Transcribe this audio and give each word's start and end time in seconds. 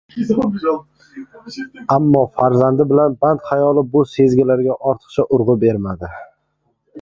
Ammo 1.95 2.23
farzandi 2.39 2.87
bilan 2.93 3.17
band 3.25 3.45
xayoli 3.51 3.85
bu 3.93 4.03
sezgilarga 4.15 4.79
ortiqcha 4.93 5.27
urg`u 5.39 5.59
bermadi 5.67 6.11